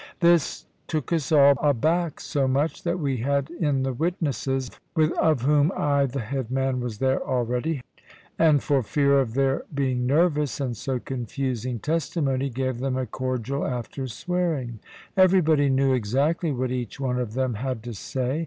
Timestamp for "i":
5.77-6.07